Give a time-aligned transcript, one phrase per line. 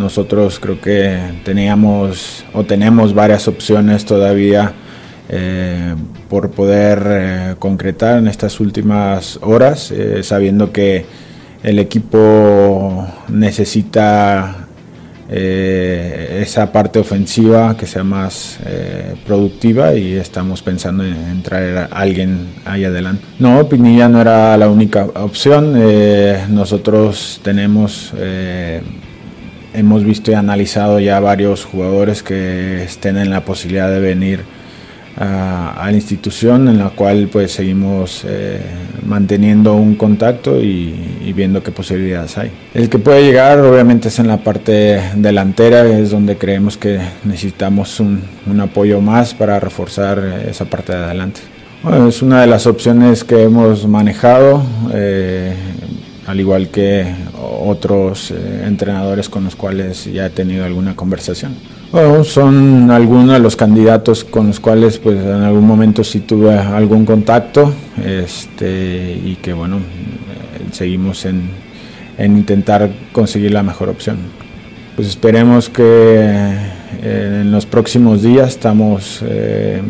[0.00, 4.72] nosotros creo que teníamos o tenemos varias opciones todavía
[5.28, 5.94] eh,
[6.28, 11.04] por poder eh, concretar en estas últimas horas, eh, sabiendo que
[11.62, 14.66] el equipo necesita
[15.32, 18.58] esa parte ofensiva que sea más
[19.24, 23.22] productiva y estamos pensando en, en traer a alguien ahí adelante.
[23.38, 25.78] No, Pinilla no era la única opción.
[26.52, 28.12] nosotros tenemos,
[29.74, 34.40] hemos visto y analizado ya varios jugadores que estén en la posibilidad de venir
[35.16, 38.60] a, la institución en la cual pues seguimos eh,
[39.04, 40.94] manteniendo un contacto y,
[41.34, 42.50] viendo qué posibilidades hay.
[42.74, 48.00] El que puede llegar obviamente es en la parte delantera, es donde creemos que necesitamos
[48.00, 48.22] un,
[48.60, 51.40] apoyo más para reforzar esa parte de adelante.
[52.08, 55.54] Es una de las opciones que hemos manejado, eh,
[56.26, 57.06] al igual que
[57.42, 61.54] otros eh, entrenadores con los cuales ya he tenido alguna conversación.
[61.92, 66.56] Bueno, son algunos de los candidatos con los cuales pues en algún momento sí tuve
[66.56, 67.72] algún contacto
[68.04, 69.80] este, y que bueno, eh,
[70.72, 71.50] seguimos en,
[72.16, 74.18] en intentar conseguir la mejor opción.
[74.94, 75.82] Pues esperemos que
[77.02, 79.80] eh, en los próximos días estamos eh,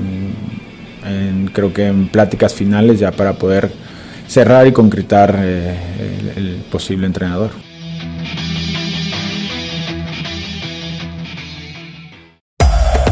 [1.05, 3.71] en- creo que en pláticas finales ya para poder
[4.31, 5.77] cerrar y concretar eh,
[6.37, 7.51] el- el posible entrenador.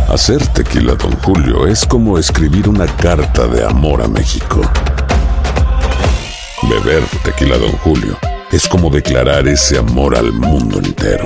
[0.09, 4.61] Hacer tequila, Don Julio, es como escribir una carta de amor a México.
[6.63, 8.19] Beber tequila, Don Julio,
[8.51, 11.25] es como declarar ese amor al mundo entero.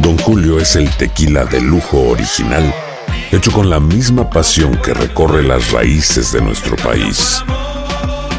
[0.00, 2.74] Don Julio es el tequila de lujo original,
[3.30, 7.42] hecho con la misma pasión que recorre las raíces de nuestro país.